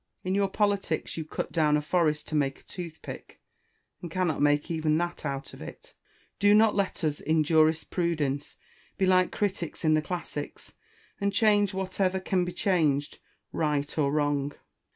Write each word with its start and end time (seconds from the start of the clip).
In 0.23 0.33
your 0.33 0.47
politics 0.49 1.15
you 1.15 1.23
cut 1.25 1.51
down 1.51 1.77
a 1.77 1.81
forest 1.83 2.27
to 2.29 2.35
make 2.35 2.61
a 2.61 2.63
toothpick, 2.63 3.39
and 4.01 4.09
cannot 4.09 4.41
make 4.41 4.71
even 4.71 4.97
that 4.97 5.27
out 5.27 5.53
of 5.53 5.61
it! 5.61 5.93
Do 6.39 6.55
not 6.55 6.73
let 6.73 7.03
us 7.03 7.19
in 7.19 7.43
jurisprudence 7.43 8.57
be 8.97 9.05
like 9.05 9.31
critics 9.31 9.85
in 9.85 9.93
the 9.93 10.01
classics, 10.01 10.73
and 11.19 11.31
change 11.31 11.75
whatever 11.75 12.19
can 12.19 12.43
be 12.45 12.51
changed, 12.51 13.19
right 13.51 13.95
or 13.95 14.11
wrong. 14.11 14.53